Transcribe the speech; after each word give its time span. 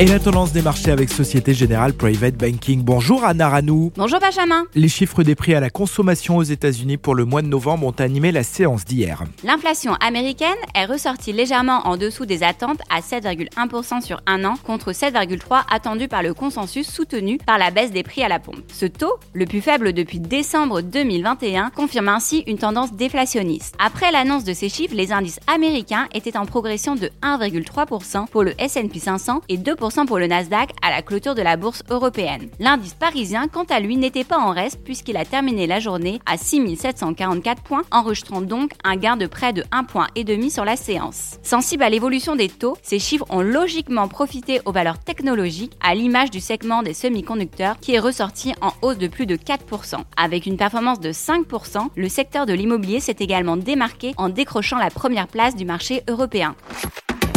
Et 0.00 0.06
la 0.06 0.18
tendance 0.18 0.52
des 0.52 0.60
marchés 0.60 0.90
avec 0.90 1.08
Société 1.08 1.54
Générale 1.54 1.92
Private 1.92 2.34
Banking. 2.34 2.82
Bonjour 2.82 3.24
Anna 3.24 3.48
Ranou. 3.48 3.92
Bonjour 3.96 4.18
Benjamin. 4.18 4.64
Les 4.74 4.88
chiffres 4.88 5.22
des 5.22 5.36
prix 5.36 5.54
à 5.54 5.60
la 5.60 5.70
consommation 5.70 6.36
aux 6.36 6.42
États-Unis 6.42 6.96
pour 6.96 7.14
le 7.14 7.24
mois 7.24 7.42
de 7.42 7.46
novembre 7.46 7.86
ont 7.86 7.94
animé 8.00 8.32
la 8.32 8.42
séance 8.42 8.84
d'hier. 8.84 9.22
L'inflation 9.44 9.94
américaine 10.04 10.48
est 10.74 10.86
ressortie 10.86 11.32
légèrement 11.32 11.86
en 11.86 11.96
dessous 11.96 12.26
des 12.26 12.42
attentes 12.42 12.80
à 12.90 13.02
7,1% 13.02 14.00
sur 14.00 14.20
un 14.26 14.44
an 14.44 14.54
contre 14.64 14.90
7,3% 14.90 15.62
attendu 15.72 16.08
par 16.08 16.24
le 16.24 16.34
consensus 16.34 16.90
soutenu 16.90 17.38
par 17.38 17.58
la 17.58 17.70
baisse 17.70 17.92
des 17.92 18.02
prix 18.02 18.24
à 18.24 18.28
la 18.28 18.40
pompe. 18.40 18.64
Ce 18.72 18.86
taux, 18.86 19.14
le 19.32 19.46
plus 19.46 19.60
faible 19.60 19.92
depuis 19.92 20.18
décembre 20.18 20.80
2021, 20.80 21.70
confirme 21.70 22.08
ainsi 22.08 22.42
une 22.48 22.58
tendance 22.58 22.94
déflationniste. 22.94 23.76
Après 23.78 24.10
l'annonce 24.10 24.42
de 24.42 24.54
ces 24.54 24.68
chiffres, 24.68 24.96
les 24.96 25.12
indices 25.12 25.38
américains 25.46 26.08
étaient 26.12 26.36
en 26.36 26.46
progression 26.46 26.96
de 26.96 27.10
1,3% 27.22 28.26
pour 28.26 28.42
le 28.42 28.60
S&P 28.60 28.98
500 28.98 29.42
et 29.48 29.56
2% 29.56 29.83
pour 30.06 30.18
le 30.18 30.26
Nasdaq 30.26 30.70
à 30.80 30.90
la 30.90 31.02
clôture 31.02 31.34
de 31.34 31.42
la 31.42 31.58
bourse 31.58 31.82
européenne. 31.90 32.48
L'indice 32.58 32.94
parisien, 32.94 33.48
quant 33.48 33.64
à 33.64 33.80
lui, 33.80 33.98
n'était 33.98 34.24
pas 34.24 34.38
en 34.38 34.50
reste 34.50 34.82
puisqu'il 34.82 35.18
a 35.18 35.26
terminé 35.26 35.66
la 35.66 35.78
journée 35.78 36.20
à 36.24 36.38
6744 36.38 37.62
points, 37.62 37.82
enregistrant 37.90 38.40
donc 38.40 38.72
un 38.82 38.96
gain 38.96 39.16
de 39.18 39.26
près 39.26 39.52
de 39.52 39.62
1 39.72 39.84
point 39.84 40.06
sur 40.48 40.64
la 40.64 40.76
séance. 40.76 41.38
Sensible 41.42 41.82
à 41.82 41.90
l'évolution 41.90 42.34
des 42.34 42.48
taux, 42.48 42.78
ces 42.82 42.98
chiffres 42.98 43.26
ont 43.28 43.42
logiquement 43.42 44.08
profité 44.08 44.60
aux 44.64 44.72
valeurs 44.72 44.98
technologiques, 44.98 45.76
à 45.82 45.94
l'image 45.94 46.30
du 46.30 46.40
segment 46.40 46.82
des 46.82 46.94
semi-conducteurs 46.94 47.78
qui 47.78 47.94
est 47.94 48.00
ressorti 48.00 48.54
en 48.62 48.72
hausse 48.80 48.98
de 48.98 49.08
plus 49.08 49.26
de 49.26 49.36
4%. 49.36 49.96
Avec 50.16 50.46
une 50.46 50.56
performance 50.56 51.00
de 51.00 51.12
5%, 51.12 51.88
le 51.94 52.08
secteur 52.08 52.46
de 52.46 52.54
l'immobilier 52.54 53.00
s'est 53.00 53.16
également 53.18 53.58
démarqué 53.58 54.14
en 54.16 54.30
décrochant 54.30 54.78
la 54.78 54.90
première 54.90 55.28
place 55.28 55.56
du 55.56 55.66
marché 55.66 56.02
européen. 56.08 56.56